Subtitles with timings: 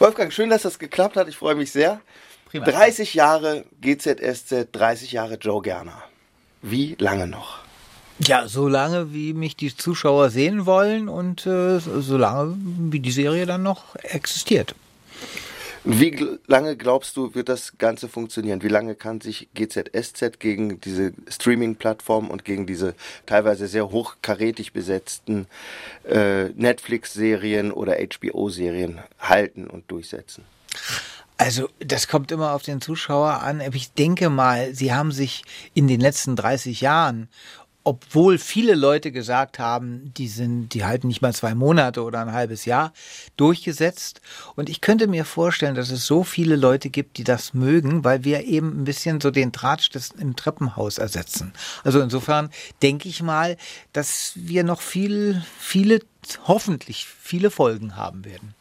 [0.00, 1.28] Wolfgang, schön, dass das geklappt hat.
[1.28, 2.00] Ich freue mich sehr.
[2.46, 2.64] Prima.
[2.64, 6.02] 30 Jahre GZSZ, 30 Jahre Joe Gerner.
[6.62, 7.58] Wie lange noch?
[8.18, 12.56] Ja, so lange, wie mich die Zuschauer sehen wollen und äh, so lange,
[12.90, 14.74] wie die Serie dann noch existiert.
[15.84, 18.62] Wie lange glaubst du, wird das Ganze funktionieren?
[18.62, 22.94] Wie lange kann sich GZSZ gegen diese Streaming-Plattform und gegen diese
[23.24, 25.46] teilweise sehr hochkarätig besetzten
[26.06, 30.44] äh, Netflix-Serien oder HBO-Serien halten und durchsetzen?
[31.38, 33.62] Also das kommt immer auf den Zuschauer an.
[33.72, 37.30] Ich denke mal, sie haben sich in den letzten 30 Jahren
[37.82, 42.32] obwohl viele Leute gesagt haben, die sind, die halten nicht mal zwei Monate oder ein
[42.32, 42.92] halbes Jahr
[43.36, 44.20] durchgesetzt.
[44.54, 48.24] Und ich könnte mir vorstellen, dass es so viele Leute gibt, die das mögen, weil
[48.24, 51.52] wir eben ein bisschen so den Tratsch des, im Treppenhaus ersetzen.
[51.82, 52.50] Also insofern
[52.82, 53.56] denke ich mal,
[53.92, 56.00] dass wir noch viel, viele,
[56.46, 58.54] hoffentlich viele Folgen haben werden.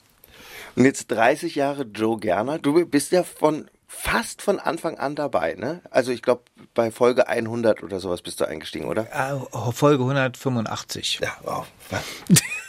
[0.75, 2.57] Und jetzt 30 Jahre Joe Gerner.
[2.57, 5.81] Du bist ja von fast von Anfang an dabei, ne?
[5.89, 6.43] Also ich glaube,
[6.75, 9.07] bei Folge 100 oder sowas bist du eingestiegen, oder?
[9.11, 11.19] Äh, Folge 185.
[11.21, 11.65] Ja, wow.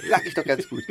[0.09, 0.83] Lag ich doch ganz gut.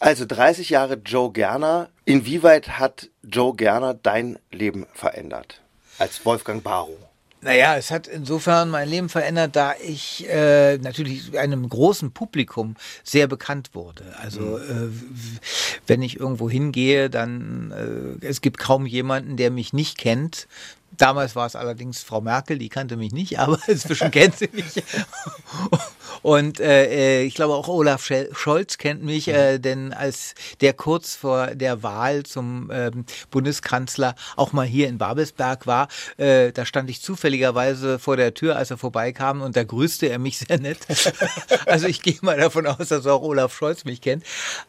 [0.00, 1.88] Also 30 Jahre Joe Gerner.
[2.04, 5.62] Inwieweit hat Joe Gerner dein Leben verändert?
[5.98, 6.98] Als Wolfgang Barrow.
[7.46, 13.28] Naja, es hat insofern mein Leben verändert, da ich äh, natürlich einem großen Publikum sehr
[13.28, 14.02] bekannt wurde.
[14.20, 14.56] Also mhm.
[14.56, 20.48] äh, wenn ich irgendwo hingehe, dann äh, es gibt kaum jemanden, der mich nicht kennt.
[20.96, 24.82] Damals war es allerdings Frau Merkel, die kannte mich nicht, aber inzwischen kennt sie mich.
[26.22, 31.14] Und äh, äh, ich glaube auch Olaf Scholz kennt mich, äh, denn als der kurz
[31.14, 36.90] vor der Wahl zum ähm, Bundeskanzler auch mal hier in Babelsberg war, äh, da stand
[36.90, 40.78] ich zufälligerweise vor der Tür, als er vorbeikam und da grüßte er mich sehr nett.
[41.66, 44.24] also ich gehe mal davon aus, dass auch Olaf Scholz mich kennt.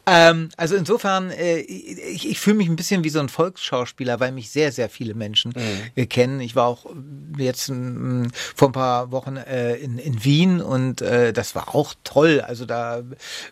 [0.06, 4.32] Ähm, also insofern, äh, ich, ich fühle mich ein bisschen wie so ein Volksschauspieler, weil
[4.32, 5.80] mich sehr, sehr viele Menschen mhm.
[5.96, 6.40] äh, kennen.
[6.40, 6.86] Ich war auch
[7.36, 11.94] jetzt äh, vor ein paar Wochen äh, in, in Wien und äh, das war auch
[12.02, 12.40] toll.
[12.40, 13.02] Also da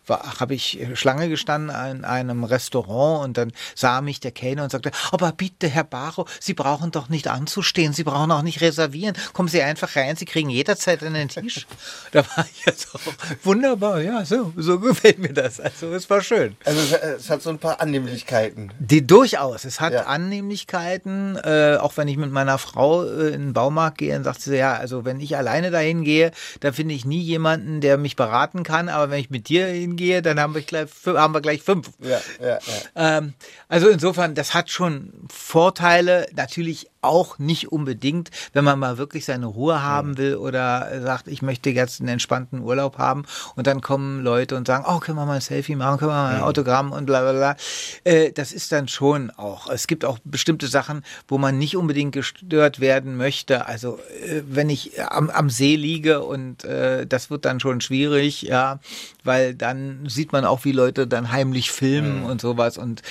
[0.08, 4.90] habe ich Schlange gestanden in einem Restaurant und dann sah mich der Kellner und sagte,
[5.12, 9.14] aber bitte, Herr Baro, Sie brauchen doch nicht anzustehen, Sie brauchen auch nicht reservieren.
[9.32, 11.68] Kommen Sie einfach rein, Sie kriegen jederzeit einen Tisch.
[12.10, 13.00] da war ich jetzt auch
[13.44, 15.60] wunderbar, ja, so, so gefällt mir das.
[15.60, 16.56] Also es war schön.
[16.64, 18.72] Also es hat so ein paar Annehmlichkeiten.
[18.80, 19.64] Die durchaus.
[19.64, 20.02] Es hat ja.
[20.02, 24.40] Annehmlichkeiten, äh, auch wenn ich mit meiner Frau äh, in den Baumarkt gehe, dann sagt
[24.40, 26.30] sie, ja, also wenn ich alleine dahin gehe,
[26.60, 30.22] da finde ich nie jemanden, der mich beraten kann, aber wenn ich mit dir hingehe,
[30.22, 31.90] dann haben wir gleich, haben wir gleich fünf.
[32.00, 32.58] Ja, ja,
[32.94, 33.18] ja.
[33.18, 33.34] Ähm,
[33.68, 36.26] also insofern, das hat schon Vorteile.
[36.34, 41.42] Natürlich auch nicht unbedingt, wenn man mal wirklich seine Ruhe haben will oder sagt, ich
[41.42, 43.24] möchte jetzt einen entspannten Urlaub haben
[43.54, 46.14] und dann kommen Leute und sagen, oh, können wir mal ein Selfie machen, können wir
[46.14, 47.56] mal ein Autogramm und bla bla bla.
[48.04, 49.68] Äh, das ist dann schon auch.
[49.68, 53.66] Es gibt auch bestimmte Sachen, wo man nicht unbedingt gestört werden möchte.
[53.66, 58.42] Also äh, wenn ich am, am See liege und äh, das wird dann schon schwierig,
[58.42, 58.80] ja,
[59.24, 62.26] weil dann sieht man auch, wie Leute dann heimlich filmen mhm.
[62.26, 62.78] und sowas.
[62.78, 63.02] Und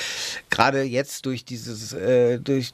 [0.49, 2.73] gerade jetzt durch dieses, äh, durch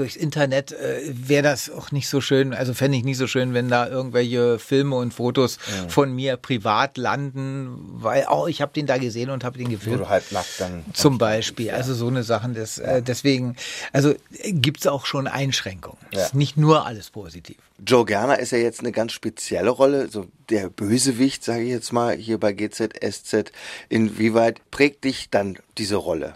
[0.00, 3.54] durchs Internet äh, wäre das auch nicht so schön, also fände ich nicht so schön,
[3.54, 5.88] wenn da irgendwelche Filme und Fotos ja.
[5.88, 9.68] von mir privat landen, weil auch oh, ich habe den da gesehen und habe den
[9.68, 10.00] gefilmt.
[10.00, 10.84] Wo halb nackt dann.
[10.92, 11.74] Zum Beispiel, ja.
[11.74, 13.56] also so eine Sachen, das, äh, äh, deswegen,
[13.92, 14.14] also
[14.46, 15.98] gibt es auch schon Einschränkungen.
[16.12, 16.24] Ja.
[16.24, 17.56] Ist nicht nur alles positiv.
[17.84, 21.92] Joe Gerner ist ja jetzt eine ganz spezielle Rolle, so der Bösewicht, sage ich jetzt
[21.92, 23.52] mal, hier bei GZSZ.
[23.88, 26.34] Inwieweit prägt dich dann diese Rolle?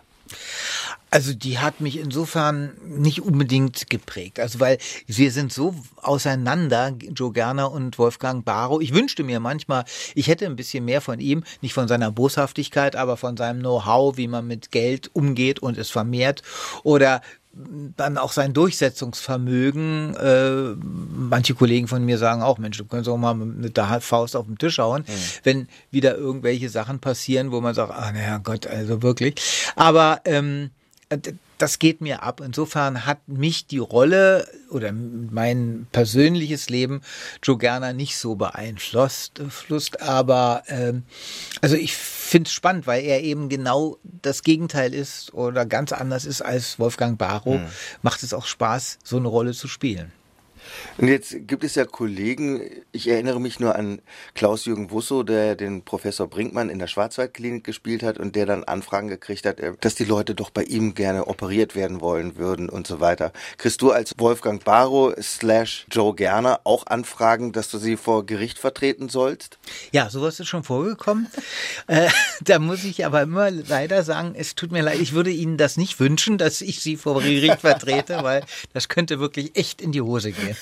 [1.14, 4.40] Also die hat mich insofern nicht unbedingt geprägt.
[4.40, 8.82] Also weil wir sind so auseinander, Joe Gerner und Wolfgang Barrow.
[8.82, 9.84] Ich wünschte mir manchmal,
[10.16, 14.16] ich hätte ein bisschen mehr von ihm, nicht von seiner Boshaftigkeit, aber von seinem Know-how,
[14.16, 16.42] wie man mit Geld umgeht und es vermehrt.
[16.82, 17.22] Oder
[17.96, 20.16] dann auch sein Durchsetzungsvermögen.
[20.16, 24.34] Äh, manche Kollegen von mir sagen auch, Mensch, du kannst auch mal mit der Faust
[24.34, 25.12] auf den Tisch hauen, mhm.
[25.44, 29.36] wenn wieder irgendwelche Sachen passieren, wo man sagt, ah, naja, Gott, also wirklich.
[29.76, 30.70] Aber ähm,
[31.58, 32.40] das geht mir ab.
[32.44, 37.02] Insofern hat mich die Rolle oder mein persönliches Leben
[37.42, 39.40] Joe Gerner nicht so beeinflusst.
[40.00, 41.04] Aber ähm,
[41.60, 46.24] also ich finde es spannend, weil er eben genau das Gegenteil ist oder ganz anders
[46.24, 47.60] ist als Wolfgang Barrow.
[47.60, 47.66] Mhm.
[48.02, 50.12] Macht es auch Spaß, so eine Rolle zu spielen.
[50.98, 52.60] Und jetzt gibt es ja Kollegen,
[52.92, 54.00] ich erinnere mich nur an
[54.34, 59.08] Klaus-Jürgen Wusso, der den Professor Brinkmann in der Schwarzwaldklinik gespielt hat und der dann Anfragen
[59.08, 63.00] gekriegt hat, dass die Leute doch bei ihm gerne operiert werden wollen würden und so
[63.00, 63.32] weiter.
[63.58, 68.58] Kriegst du als Wolfgang Barrow slash Joe Gerner auch Anfragen, dass du sie vor Gericht
[68.58, 69.58] vertreten sollst?
[69.92, 71.28] Ja, sowas ist schon vorgekommen.
[71.86, 72.08] äh,
[72.40, 75.76] da muss ich aber immer leider sagen, es tut mir leid, ich würde Ihnen das
[75.76, 80.00] nicht wünschen, dass ich Sie vor Gericht vertrete, weil das könnte wirklich echt in die
[80.00, 80.53] Hose gehen.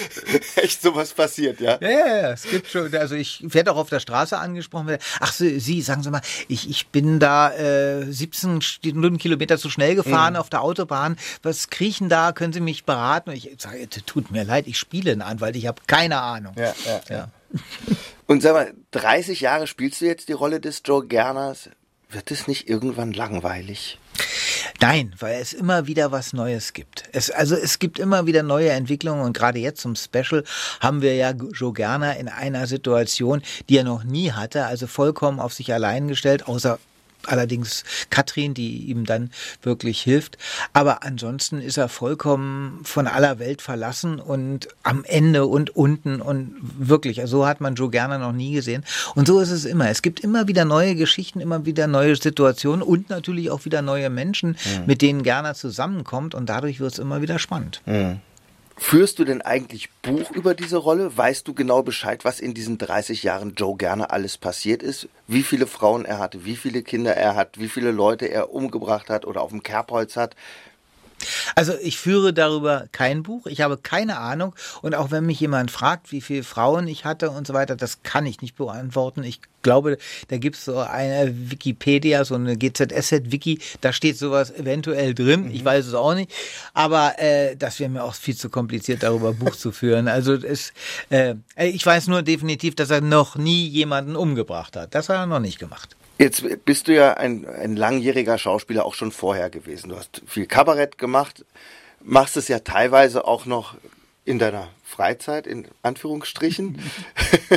[0.56, 1.78] Echt sowas passiert, ja?
[1.80, 4.96] Ja, ja, ja, es gibt schon, also ich werde auch auf der Straße angesprochen.
[5.18, 10.34] Ach, Sie, sagen Sie mal, ich, ich bin da äh, 17 Stundenkilometer zu schnell gefahren
[10.34, 10.40] mhm.
[10.40, 11.16] auf der Autobahn.
[11.42, 12.32] Was kriechen da?
[12.32, 13.30] Können Sie mich beraten?
[13.30, 16.54] Und ich sage, tut mir leid, ich spiele einen Anwalt, ich habe keine Ahnung.
[16.56, 17.28] Ja, ja, ja.
[18.26, 21.68] Und sag mal, 30 Jahre spielst du jetzt die Rolle des Joe Gerners.
[22.10, 23.98] Wird es nicht irgendwann langweilig?
[24.80, 27.04] Nein, weil es immer wieder was Neues gibt.
[27.12, 30.44] Es, also es gibt immer wieder neue Entwicklungen und gerade jetzt zum Special
[30.80, 35.40] haben wir ja Joe Gerner in einer Situation, die er noch nie hatte, also vollkommen
[35.40, 36.78] auf sich allein gestellt, außer
[37.26, 39.30] allerdings Katrin, die ihm dann
[39.62, 40.38] wirklich hilft.
[40.72, 46.54] Aber ansonsten ist er vollkommen von aller Welt verlassen und am Ende und unten und
[46.60, 48.84] wirklich, also so hat man Joe Gerner noch nie gesehen.
[49.14, 49.88] Und so ist es immer.
[49.88, 54.10] Es gibt immer wieder neue Geschichten, immer wieder neue Situationen und natürlich auch wieder neue
[54.10, 54.86] Menschen, mhm.
[54.86, 57.80] mit denen Gerner zusammenkommt und dadurch wird es immer wieder spannend.
[57.86, 58.20] Mhm.
[58.82, 61.16] Führst du denn eigentlich Buch über diese Rolle?
[61.16, 65.06] Weißt du genau Bescheid, was in diesen 30 Jahren Joe gerne alles passiert ist?
[65.28, 69.10] Wie viele Frauen er hatte, wie viele Kinder er hat, wie viele Leute er umgebracht
[69.10, 70.34] hat oder auf dem Kerbholz hat?
[71.54, 75.70] Also ich führe darüber kein Buch, ich habe keine Ahnung und auch wenn mich jemand
[75.70, 79.22] fragt, wie viele Frauen ich hatte und so weiter, das kann ich nicht beantworten.
[79.22, 85.14] Ich glaube, da gibt es so eine Wikipedia, so eine GZSZ-Wiki, da steht sowas eventuell
[85.14, 85.50] drin, mhm.
[85.50, 86.32] ich weiß es auch nicht,
[86.72, 90.08] aber äh, das wäre mir auch viel zu kompliziert, darüber Buch zu führen.
[90.08, 90.72] Also es,
[91.10, 94.94] äh, ich weiß nur definitiv, dass er noch nie jemanden umgebracht hat.
[94.94, 95.96] Das hat er noch nicht gemacht.
[96.20, 99.88] Jetzt bist du ja ein, ein langjähriger Schauspieler auch schon vorher gewesen.
[99.88, 101.46] Du hast viel Kabarett gemacht,
[102.02, 103.78] machst es ja teilweise auch noch
[104.26, 106.78] in deiner Freizeit, in Anführungsstrichen.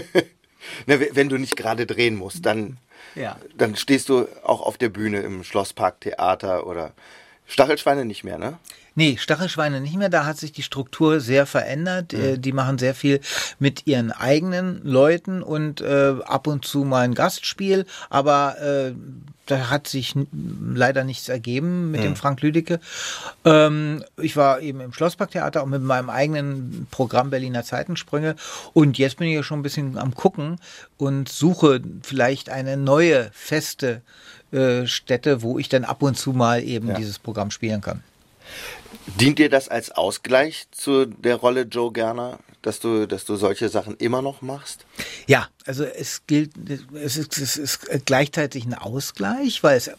[0.86, 2.78] wenn du nicht gerade drehen musst, dann,
[3.16, 3.38] ja.
[3.58, 6.94] dann stehst du auch auf der Bühne im Schlossparktheater oder
[7.48, 8.60] Stachelschweine nicht mehr, ne?
[8.96, 10.10] Nee, Stachelschweine nicht mehr.
[10.10, 12.14] Da hat sich die Struktur sehr verändert.
[12.14, 12.42] Mhm.
[12.42, 13.22] Die machen sehr viel
[13.60, 17.86] mit ihren eigenen Leuten und äh, ab und zu mal ein Gastspiel.
[18.10, 18.94] Aber äh,
[19.46, 20.14] da hat sich
[20.74, 22.06] leider nichts ergeben mit mhm.
[22.06, 22.80] dem Frank Lüdecke.
[23.44, 28.36] Ähm, ich war eben im Schlossparktheater und mit meinem eigenen Programm Berliner Zeitensprünge.
[28.74, 30.60] Und jetzt bin ich ja schon ein bisschen am Gucken
[30.98, 34.02] und suche vielleicht eine neue feste
[34.52, 36.94] äh, Stätte, wo ich dann ab und zu mal eben ja.
[36.94, 38.04] dieses Programm spielen kann.
[39.20, 43.70] Dient dir das als Ausgleich zu der Rolle Joe Gerner, dass du, dass du solche
[43.70, 44.86] Sachen immer noch machst?
[45.28, 46.52] Ja, also es gilt,
[46.94, 49.92] es ist, es ist gleichzeitig ein Ausgleich, weil es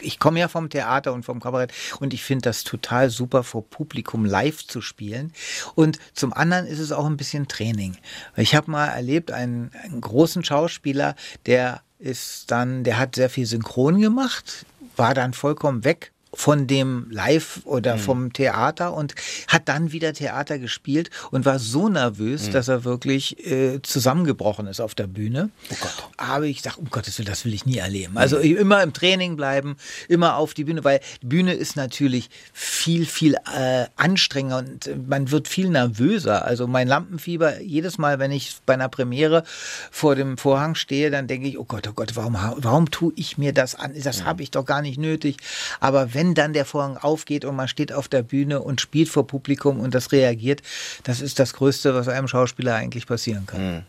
[0.00, 3.68] ich komme ja vom Theater und vom Kabarett und ich finde das total super, vor
[3.68, 5.32] Publikum live zu spielen.
[5.74, 7.96] Und zum anderen ist es auch ein bisschen Training.
[8.36, 11.16] Ich habe mal erlebt, einen, einen großen Schauspieler,
[11.46, 14.64] der ist dann, der hat sehr viel Synchron gemacht,
[14.96, 18.00] war dann vollkommen weg von dem Live oder mhm.
[18.00, 19.14] vom Theater und
[19.48, 22.52] hat dann wieder Theater gespielt und war so nervös, mhm.
[22.52, 25.50] dass er wirklich äh, zusammengebrochen ist auf der Bühne.
[25.70, 26.08] Oh Gott.
[26.16, 28.16] Aber ich sage, um Gottes Willen, das will ich nie erleben.
[28.16, 28.56] Also mhm.
[28.56, 29.76] immer im Training bleiben,
[30.08, 35.30] immer auf die Bühne, weil die Bühne ist natürlich viel, viel äh, anstrengender und man
[35.30, 36.44] wird viel nervöser.
[36.44, 39.44] Also mein Lampenfieber, jedes Mal, wenn ich bei einer Premiere
[39.90, 43.38] vor dem Vorhang stehe, dann denke ich, oh Gott, oh Gott, warum, warum tue ich
[43.38, 43.92] mir das an?
[44.02, 44.24] Das mhm.
[44.24, 45.36] habe ich doch gar nicht nötig.
[45.80, 49.08] Aber wenn wenn dann der Vorhang aufgeht und man steht auf der Bühne und spielt
[49.08, 50.62] vor Publikum und das reagiert,
[51.02, 53.74] das ist das Größte, was einem Schauspieler eigentlich passieren kann.
[53.76, 53.82] Mhm.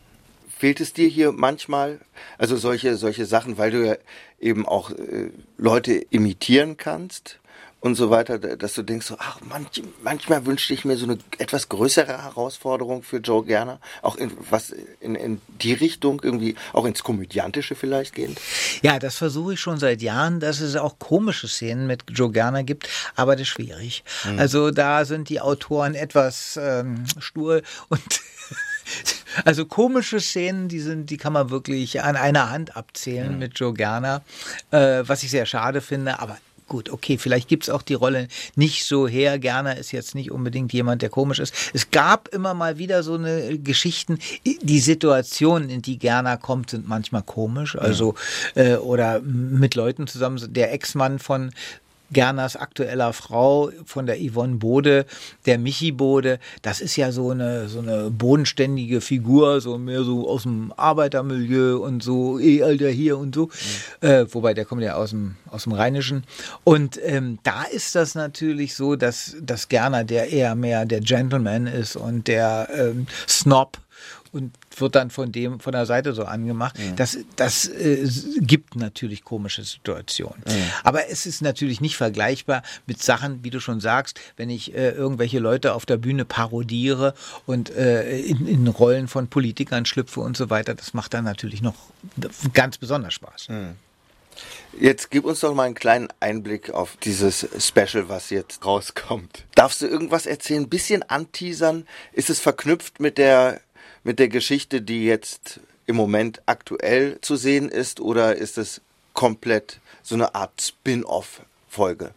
[0.58, 2.00] Fehlt es dir hier manchmal,
[2.38, 3.96] also solche, solche Sachen, weil du ja
[4.40, 7.40] eben auch äh, Leute imitieren kannst?
[7.86, 11.20] Und so weiter, dass du denkst, so, ach, manch, manchmal wünschte ich mir so eine
[11.38, 16.86] etwas größere Herausforderung für Joe Gerner, auch in, was in, in die Richtung irgendwie, auch
[16.86, 18.42] ins Komödiantische vielleicht gehend?
[18.82, 22.64] Ja, das versuche ich schon seit Jahren, dass es auch komische Szenen mit Joe Gerner
[22.64, 24.04] gibt, aber das ist schwierig.
[24.24, 24.40] Mhm.
[24.40, 28.02] Also da sind die Autoren etwas ähm, stur und
[29.44, 33.40] Also komische Szenen, die sind, die kann man wirklich an einer Hand abzählen mhm.
[33.40, 34.24] mit Joe Gerner,
[34.72, 36.20] äh, was ich sehr schade finde.
[36.20, 39.40] Aber gut, okay, vielleicht gibt es auch die Rolle nicht so her.
[39.40, 41.54] Gerner ist jetzt nicht unbedingt jemand, der komisch ist.
[41.74, 46.88] Es gab immer mal wieder so eine Geschichten, die Situationen, in die Gerner kommt, sind
[46.88, 47.78] manchmal komisch.
[47.78, 48.16] Also,
[48.56, 48.64] ja.
[48.64, 51.52] äh, oder mit Leuten zusammen, der Ex-Mann von
[52.12, 55.06] Gerners aktueller Frau von der Yvonne Bode,
[55.46, 60.30] der Michi Bode, das ist ja so eine, so eine bodenständige Figur, so mehr so
[60.30, 63.50] aus dem Arbeitermilieu und so, eh, Alter, hier und so.
[64.02, 64.08] Mhm.
[64.08, 66.24] Äh, wobei der kommt ja aus dem, aus dem Rheinischen.
[66.64, 71.68] Und ähm, da ist das natürlich so, dass, dass Gerner der eher mehr der Gentleman
[71.68, 73.78] ist und der ähm, Snob
[74.36, 76.78] und wird dann von dem von der Seite so angemacht.
[76.78, 76.98] Mhm.
[76.98, 78.06] Das, das äh,
[78.40, 80.44] gibt natürlich komische Situationen.
[80.46, 80.72] Mhm.
[80.84, 84.90] Aber es ist natürlich nicht vergleichbar mit Sachen, wie du schon sagst, wenn ich äh,
[84.90, 87.14] irgendwelche Leute auf der Bühne parodiere
[87.46, 90.76] und äh, in, in, Rollen von Politikern schlüpfe und so weiter.
[90.76, 91.76] Das macht dann natürlich noch
[92.54, 93.48] ganz besonders Spaß.
[93.48, 93.76] Mhm.
[94.78, 99.46] Jetzt gib uns doch mal einen kleinen Einblick auf dieses Special, was jetzt rauskommt.
[99.56, 101.88] Darfst du irgendwas erzählen, ein bisschen anteasern?
[102.12, 103.62] Ist es verknüpft mit der
[104.06, 108.80] mit der Geschichte, die jetzt im Moment aktuell zu sehen ist, oder ist es
[109.14, 111.42] komplett so eine Art Spin-off?
[111.76, 112.12] Folge.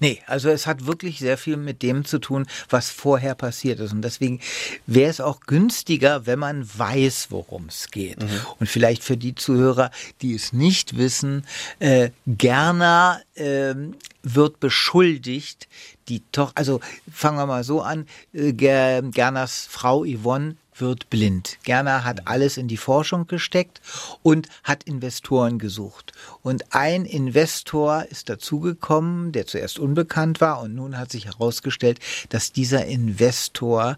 [0.00, 3.92] Nee, also es hat wirklich sehr viel mit dem zu tun, was vorher passiert ist.
[3.92, 4.40] Und deswegen
[4.86, 8.22] wäre es auch günstiger, wenn man weiß, worum es geht.
[8.22, 8.30] Mhm.
[8.58, 9.90] Und vielleicht für die Zuhörer,
[10.22, 11.44] die es nicht wissen,
[11.78, 13.74] äh, Gerner äh,
[14.22, 15.68] wird beschuldigt,
[16.08, 16.80] die Tochter, also
[17.12, 21.58] fangen wir mal so an, äh, Gerners Frau Yvonne wird blind.
[21.64, 23.80] Gerner hat alles in die Forschung gesteckt
[24.22, 26.12] und hat Investoren gesucht.
[26.42, 32.00] Und ein Investor ist dazugekommen, der zuerst unbekannt war und nun hat sich herausgestellt,
[32.30, 33.96] dass dieser Investor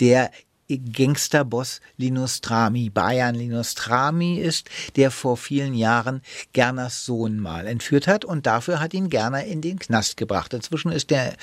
[0.00, 0.30] der
[0.78, 8.06] Gangsterboss Linus Trami, Bayern Linus Trami ist, der vor vielen Jahren Gerners Sohn mal entführt
[8.06, 10.54] hat und dafür hat ihn Gerner in den Knast gebracht.
[10.54, 11.34] Inzwischen ist er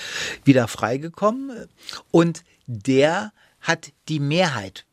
[0.44, 1.68] wieder freigekommen
[2.12, 3.32] und der
[3.70, 4.86] hat die Mehrheit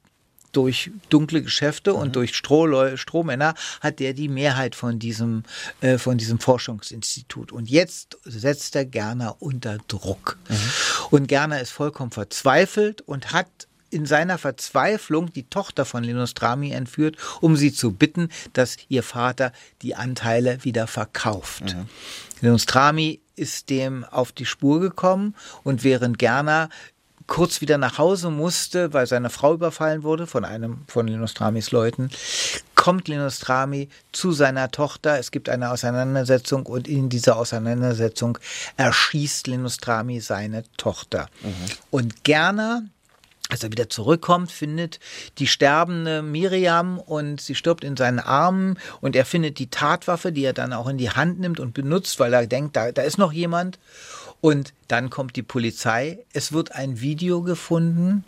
[0.53, 1.99] durch dunkle Geschäfte mhm.
[1.99, 5.45] und durch Strohleu Strohmänner hat der die Mehrheit von diesem,
[5.81, 7.53] äh, von diesem Forschungsinstitut.
[7.53, 10.39] Und jetzt setzt er Gerner unter Druck.
[10.49, 10.57] Mhm.
[11.11, 13.49] Und Gerner ist vollkommen verzweifelt und hat
[13.89, 19.03] in seiner Verzweiflung die Tochter von Linus Drami entführt, um sie zu bitten, dass ihr
[19.03, 21.65] Vater die Anteile wieder verkauft.
[21.65, 21.89] Mhm.
[22.43, 26.69] Linus Drami ist dem auf die Spur gekommen und während Gerner
[27.27, 32.11] kurz wieder nach Hause musste, weil seine Frau überfallen wurde von einem von Linostramis Leuten,
[32.75, 35.19] kommt Linostrami zu seiner Tochter.
[35.19, 38.39] Es gibt eine Auseinandersetzung und in dieser Auseinandersetzung
[38.77, 41.29] erschießt Linostrami seine Tochter.
[41.43, 41.55] Mhm.
[41.91, 42.83] Und Gerner
[43.49, 44.99] als er wieder zurückkommt, findet
[45.39, 50.45] die sterbende Miriam und sie stirbt in seinen Armen und er findet die Tatwaffe, die
[50.45, 53.19] er dann auch in die Hand nimmt und benutzt, weil er denkt, da, da ist
[53.19, 53.79] noch jemand.
[54.47, 56.21] Und dann kommt die Polizei.
[56.33, 58.23] Es wird ein Video gefunden,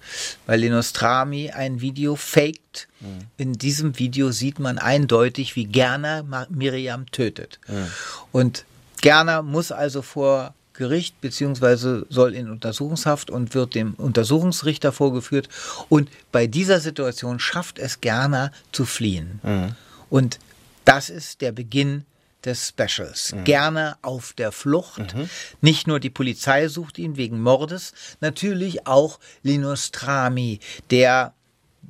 [0.47, 2.89] weil Lenostrami ein Video faked.
[2.99, 3.07] Mhm.
[3.37, 7.61] In diesem Video sieht man eindeutig, wie Gerner Miriam tötet.
[7.69, 7.87] Mhm.
[8.33, 8.65] Und
[9.01, 15.49] Gerner muss also vor Gericht beziehungsweise soll in Untersuchungshaft und wird dem Untersuchungsrichter vorgeführt.
[15.89, 19.39] Und bei dieser Situation schafft es Gerner zu fliehen.
[19.45, 19.77] Mhm.
[20.11, 20.41] Und
[20.85, 22.05] das ist der Beginn
[22.45, 23.33] des Specials.
[23.33, 23.45] Mhm.
[23.45, 25.15] Gerne auf der Flucht.
[25.15, 25.29] Mhm.
[25.61, 31.35] Nicht nur die Polizei sucht ihn wegen Mordes, natürlich auch Linus Trami, der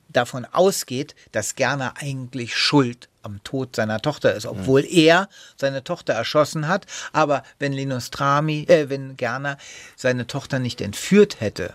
[0.08, 4.88] davon ausgeht, dass Gerner eigentlich schuld am Tod seiner Tochter ist, obwohl mhm.
[4.90, 6.86] er seine Tochter erschossen hat.
[7.12, 9.58] Aber wenn Linus Trami, äh, wenn Gerner
[9.96, 11.74] seine Tochter nicht entführt hätte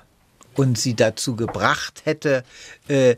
[0.55, 2.43] und sie dazu gebracht hätte,
[2.87, 3.15] äh,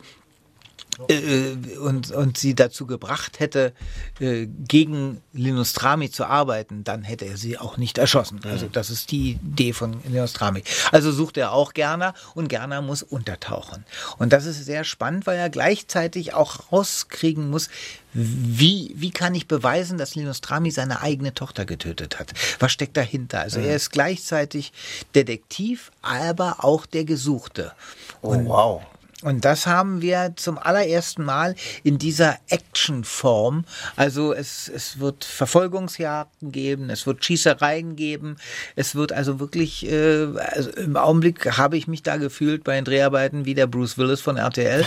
[1.07, 3.73] äh, und, und sie dazu gebracht hätte,
[4.19, 8.39] äh, gegen Linus Trami zu arbeiten, dann hätte er sie auch nicht erschossen.
[8.45, 10.63] Also das ist die Idee von Linus Trami.
[10.91, 13.85] Also sucht er auch Gerner und Gerner muss untertauchen.
[14.17, 17.69] Und das ist sehr spannend, weil er gleichzeitig auch rauskriegen muss,
[18.17, 22.31] wie, wie kann ich beweisen, dass Linus Trami seine eigene Tochter getötet hat?
[22.59, 23.41] Was steckt dahinter?
[23.41, 24.71] Also er ist gleichzeitig
[25.13, 27.73] Detektiv, aber auch der Gesuchte.
[28.21, 28.81] Oh, und wow.
[29.25, 33.65] Und das haben wir zum allerersten Mal in dieser Actionform.
[33.95, 38.37] Also es, es wird Verfolgungsjagden geben, es wird Schießereien geben,
[38.75, 42.85] es wird also wirklich, äh, also im Augenblick habe ich mich da gefühlt bei den
[42.85, 44.85] Dreharbeiten wie der Bruce Willis von RTL.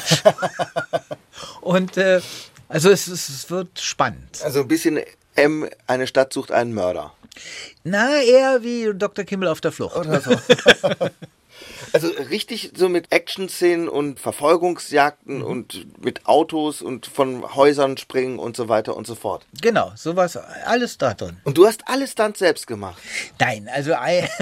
[1.61, 2.21] Und äh,
[2.68, 4.40] also es, es wird spannend.
[4.45, 5.00] Also ein bisschen
[5.35, 7.12] M, eine Stadt sucht einen Mörder.
[7.83, 9.25] Na, eher wie Dr.
[9.25, 9.97] Kimmel auf der Flucht.
[9.97, 10.30] Oder so.
[11.93, 15.45] Also richtig so mit Action-Szenen und Verfolgungsjagden mhm.
[15.45, 19.47] und mit Autos und von Häusern springen und so weiter und so fort.
[19.61, 21.38] Genau, sowas, alles da drin.
[21.45, 23.00] Und du hast alles Stunts selbst gemacht?
[23.38, 23.93] Nein, also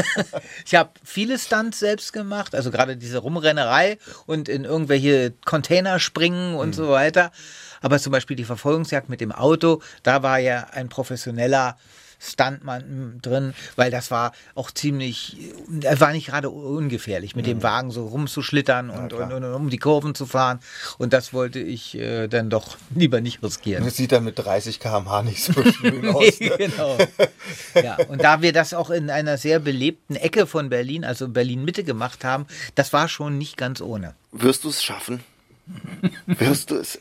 [0.66, 6.54] ich habe viele Stunts selbst gemacht, also gerade diese Rumrennerei und in irgendwelche Container springen
[6.54, 6.74] und mhm.
[6.74, 7.32] so weiter.
[7.80, 11.76] Aber zum Beispiel die Verfolgungsjagd mit dem Auto, da war ja ein professioneller
[12.18, 15.36] Stuntman drin, weil das war auch ziemlich,
[15.82, 17.50] er war nicht gerade ungefährlich, mit mhm.
[17.50, 20.60] dem Wagen so rumzuschlittern und, ja, und, und, um die Kurven zu fahren.
[20.98, 23.84] Und das wollte ich äh, dann doch lieber nicht riskieren.
[23.84, 26.40] Das sieht dann mit 30 km/h nicht so schön aus.
[26.40, 26.52] Ne?
[26.58, 26.98] genau.
[27.74, 31.64] Ja, und da wir das auch in einer sehr belebten Ecke von Berlin, also Berlin
[31.64, 34.14] Mitte gemacht haben, das war schon nicht ganz ohne.
[34.32, 35.20] Wirst du es schaffen?
[36.26, 36.98] Wirst du es?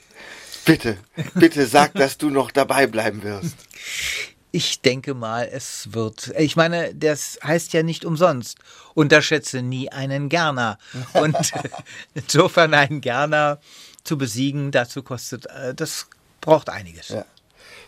[0.65, 0.97] Bitte,
[1.35, 3.55] bitte sag, dass du noch dabei bleiben wirst.
[4.55, 6.31] Ich denke mal, es wird.
[6.37, 8.57] Ich meine, das heißt ja nicht umsonst.
[8.93, 10.77] Unterschätze nie einen Gerner.
[11.13, 11.35] Und
[12.13, 13.59] insofern einen Gerner
[14.05, 16.07] zu besiegen, dazu kostet, äh, das
[16.39, 17.09] braucht einiges.
[17.09, 17.25] Ja.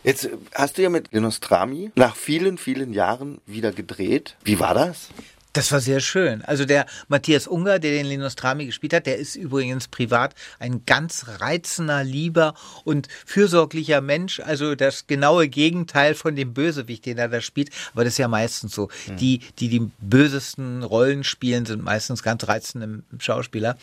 [0.04, 4.36] Jetzt hast du ja mit Genostrami nach vielen, vielen Jahren wieder gedreht.
[4.44, 5.08] Wie war das?
[5.54, 6.42] Das war sehr schön.
[6.42, 10.82] Also der Matthias Unger, der den Linus Trami gespielt hat, der ist übrigens privat ein
[10.84, 14.40] ganz reizender, lieber und fürsorglicher Mensch.
[14.40, 17.70] Also das genaue Gegenteil von dem Bösewicht, den er da spielt.
[17.94, 18.88] Aber das ist ja meistens so.
[19.06, 19.16] Mhm.
[19.16, 23.78] Die, die die bösesten Rollen spielen, sind meistens ganz reizende Schauspieler.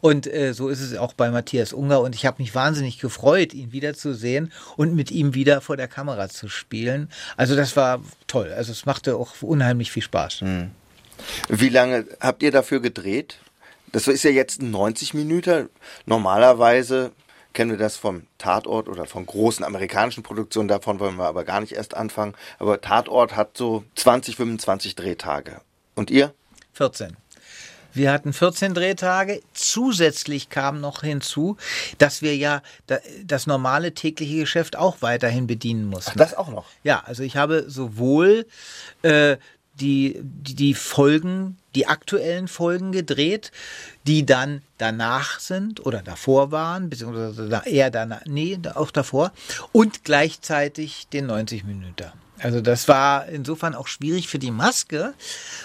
[0.00, 2.00] Und äh, so ist es auch bei Matthias Unger.
[2.00, 6.28] Und ich habe mich wahnsinnig gefreut, ihn wiederzusehen und mit ihm wieder vor der Kamera
[6.28, 7.10] zu spielen.
[7.36, 8.52] Also das war toll.
[8.52, 10.42] Also es machte auch unheimlich viel Spaß.
[10.42, 10.70] Mhm.
[11.48, 13.38] Wie lange habt ihr dafür gedreht?
[13.92, 15.68] Das ist ja jetzt ein 90 Minuten.
[16.06, 17.12] Normalerweise
[17.54, 20.68] kennen wir das vom Tatort oder von großen amerikanischen Produktionen.
[20.68, 22.34] Davon wollen wir aber gar nicht erst anfangen.
[22.58, 25.60] Aber Tatort hat so 20, 25 Drehtage.
[25.94, 26.34] Und ihr?
[26.74, 27.16] 14.
[27.94, 29.40] Wir hatten 14 Drehtage.
[29.54, 31.56] Zusätzlich kam noch hinzu,
[31.98, 32.62] dass wir ja
[33.24, 36.12] das normale tägliche Geschäft auch weiterhin bedienen mussten.
[36.14, 36.66] Ach, das auch noch?
[36.84, 38.46] Ja, also ich habe sowohl
[39.02, 39.36] äh,
[39.80, 43.52] die, die, die Folgen, die aktuellen Folgen gedreht,
[44.08, 49.32] die dann danach sind oder davor waren, beziehungsweise eher danach, nee, auch davor,
[49.72, 52.10] und gleichzeitig den 90 Minuten.
[52.40, 55.12] Also das war insofern auch schwierig für die Maske,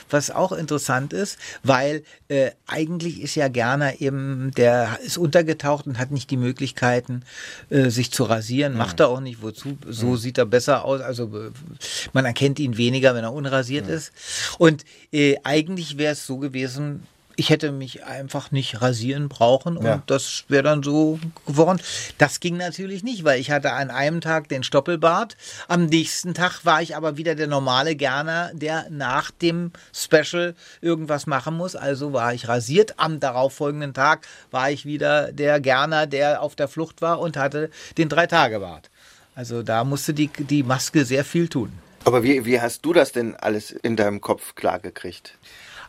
[0.09, 5.99] was auch interessant ist, weil äh, eigentlich ist ja Gerner eben, der ist untergetaucht und
[5.99, 7.23] hat nicht die Möglichkeiten,
[7.69, 10.17] äh, sich zu rasieren, macht er auch nicht, wozu, so mhm.
[10.17, 11.51] sieht er besser aus, also äh,
[12.11, 13.93] man erkennt ihn weniger, wenn er unrasiert mhm.
[13.93, 14.11] ist.
[14.57, 17.03] Und äh, eigentlich wäre es so gewesen,
[17.35, 20.03] ich hätte mich einfach nicht rasieren brauchen und ja.
[20.07, 21.79] das wäre dann so geworden.
[22.17, 25.35] Das ging natürlich nicht, weil ich hatte an einem Tag den Stoppelbart,
[25.67, 31.27] am nächsten Tag war ich aber wieder der normale Gerner, der nach dem Special irgendwas
[31.27, 31.75] machen muss.
[31.75, 32.95] Also war ich rasiert.
[32.97, 37.69] Am darauffolgenden Tag war ich wieder der Gerner, der auf der Flucht war und hatte
[37.97, 38.89] den Drei-Tage-Bart.
[39.35, 41.71] Also da musste die, die Maske sehr viel tun.
[42.05, 45.37] Aber wie, wie hast du das denn alles in deinem Kopf klargekriegt?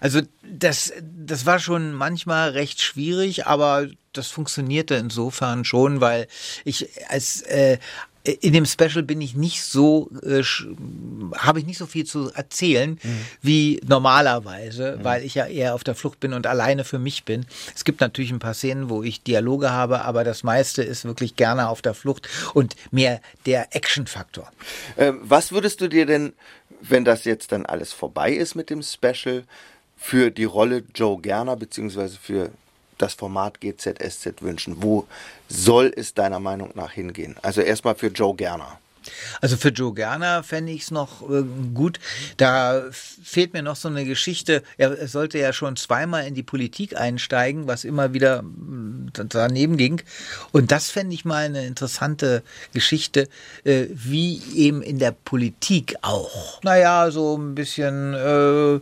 [0.05, 6.29] Also das, das war schon manchmal recht schwierig, aber das funktionierte insofern schon, weil
[6.67, 7.79] ich als äh,
[8.23, 10.43] in dem Special bin ich nicht so, äh,
[11.39, 13.27] habe ich nicht so viel zu erzählen mhm.
[13.41, 15.05] wie normalerweise, mhm.
[15.05, 17.47] weil ich ja eher auf der Flucht bin und alleine für mich bin.
[17.75, 21.35] Es gibt natürlich ein paar Szenen, wo ich Dialoge habe, aber das meiste ist wirklich
[21.37, 24.53] gerne auf der Flucht und mehr der Action-Faktor.
[24.97, 26.35] Äh, was würdest du dir denn,
[26.83, 29.45] wenn das jetzt dann alles vorbei ist mit dem Special,
[29.97, 32.51] für die Rolle Joe Gerner beziehungsweise für
[32.99, 34.83] das Format GZSZ wünschen?
[34.83, 35.07] Wo
[35.49, 37.37] soll es deiner Meinung nach hingehen?
[37.43, 38.79] Also erstmal für Joe Gerner.
[39.41, 41.99] Also für Joe Gerner fände ich es noch äh, gut.
[42.37, 44.63] Da fehlt mir noch so eine Geschichte.
[44.77, 50.03] Er sollte ja schon zweimal in die Politik einsteigen, was immer wieder mm, daneben ging.
[50.53, 53.29] Und das fände ich mal eine interessante Geschichte,
[53.65, 56.63] äh, wie eben in der Politik auch.
[56.63, 58.81] Naja, so ein bisschen äh,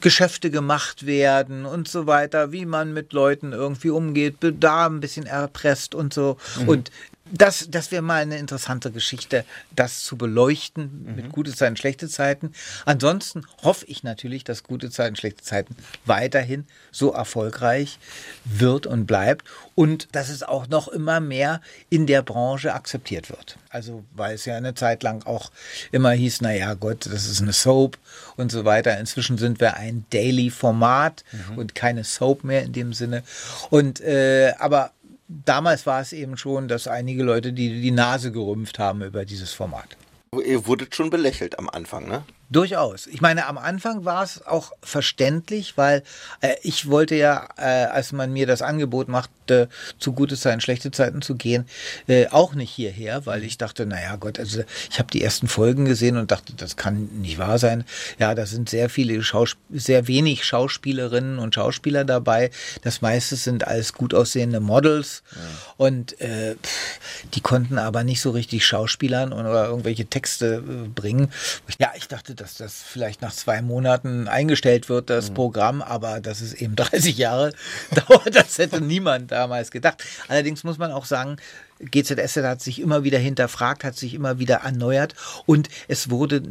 [0.00, 5.26] Geschäfte gemacht werden und so weiter, wie man mit Leuten irgendwie umgeht, da ein bisschen
[5.26, 6.36] erpresst und so.
[6.60, 6.68] Mhm.
[6.68, 6.90] Und
[7.30, 11.16] das, das wäre mal eine interessante Geschichte, das zu beleuchten mhm.
[11.16, 12.52] mit gute Zeiten, schlechte Zeiten.
[12.84, 17.98] Ansonsten hoffe ich natürlich, dass gute Zeiten, schlechte Zeiten weiterhin so erfolgreich
[18.44, 23.56] wird und bleibt und dass es auch noch immer mehr in der Branche akzeptiert wird.
[23.70, 25.50] Also, weil es ja eine Zeit lang auch
[25.92, 27.98] immer hieß, naja, Gott, das ist eine Soap
[28.36, 28.98] und so weiter.
[28.98, 31.58] Inzwischen sind wir ein Daily-Format mhm.
[31.58, 33.22] und keine Soap mehr in dem Sinne.
[33.70, 34.90] Und, äh, aber
[35.28, 39.52] damals war es eben schon, dass einige Leute die, die Nase gerümpft haben über dieses
[39.52, 39.96] Format.
[40.44, 42.24] Ihr wurdet schon belächelt am Anfang, ne?
[42.52, 43.06] Durchaus.
[43.06, 46.02] Ich meine, am Anfang war es auch verständlich, weil
[46.42, 50.90] äh, ich wollte ja, äh, als man mir das Angebot machte, zu gute Zeiten, schlechte
[50.90, 51.66] Zeiten zu gehen,
[52.06, 55.84] äh, auch nicht hierher, weil ich dachte, naja Gott, also ich habe die ersten Folgen
[55.84, 57.84] gesehen und dachte, das kann nicht wahr sein.
[58.18, 62.50] Ja, da sind sehr viele Schausp sehr wenig Schauspielerinnen und Schauspieler dabei.
[62.82, 65.40] Das meiste sind alles gut aussehende Models ja.
[65.78, 67.00] und äh, pff,
[67.34, 71.32] die konnten aber nicht so richtig Schauspielern oder irgendwelche Texte äh, bringen.
[71.78, 75.34] Ja, ich dachte, dass das vielleicht nach zwei Monaten eingestellt wird, das mhm.
[75.34, 77.52] Programm, aber dass es eben 30 Jahre
[78.08, 80.02] dauert, das hätte niemand damals gedacht.
[80.26, 81.36] Allerdings muss man auch sagen,
[81.78, 85.14] GZS hat sich immer wieder hinterfragt, hat sich immer wieder erneuert
[85.46, 86.42] und es wurde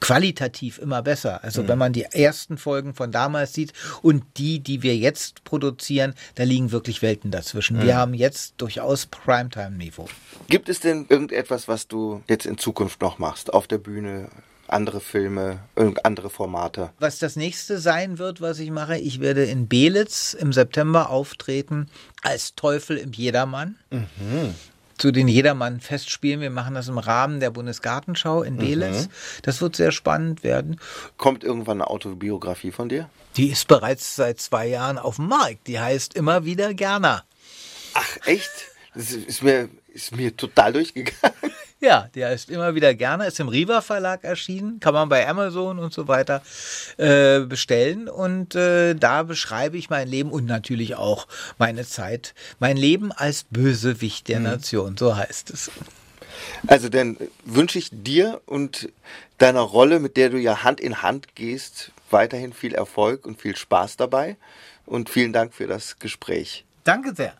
[0.00, 1.42] qualitativ immer besser.
[1.42, 1.68] Also mhm.
[1.68, 3.72] wenn man die ersten Folgen von damals sieht
[4.02, 7.78] und die, die wir jetzt produzieren, da liegen wirklich Welten dazwischen.
[7.78, 7.82] Mhm.
[7.82, 10.08] Wir haben jetzt durchaus Primetime-Niveau.
[10.48, 14.28] Gibt es denn irgendetwas, was du jetzt in Zukunft noch machst auf der Bühne?
[14.68, 15.60] Andere Filme,
[16.02, 16.90] andere Formate.
[16.98, 21.88] Was das nächste sein wird, was ich mache, ich werde in Belitz im September auftreten
[22.22, 23.76] als Teufel im Jedermann.
[23.90, 24.54] Mhm.
[24.98, 26.40] Zu den Jedermann-Festspielen.
[26.40, 29.06] Wir machen das im Rahmen der Bundesgartenschau in Belitz.
[29.06, 29.10] Mhm.
[29.42, 30.80] Das wird sehr spannend werden.
[31.16, 33.08] Kommt irgendwann eine Autobiografie von dir?
[33.36, 35.68] Die ist bereits seit zwei Jahren auf dem Markt.
[35.68, 37.24] Die heißt immer wieder Gerner.
[37.94, 38.50] Ach, echt?
[38.94, 41.36] Das ist mir, ist mir total durchgegangen.
[41.80, 45.78] Ja, der ist immer wieder gerne, ist im Riva Verlag erschienen, kann man bei Amazon
[45.78, 46.42] und so weiter
[46.96, 48.08] äh, bestellen.
[48.08, 53.44] Und äh, da beschreibe ich mein Leben und natürlich auch meine Zeit, mein Leben als
[53.44, 54.46] Bösewicht der mhm.
[54.46, 55.70] Nation, so heißt es.
[56.66, 58.88] Also dann wünsche ich dir und
[59.38, 63.56] deiner Rolle, mit der du ja Hand in Hand gehst, weiterhin viel Erfolg und viel
[63.56, 64.36] Spaß dabei.
[64.84, 66.64] Und vielen Dank für das Gespräch.
[66.82, 67.34] Danke sehr.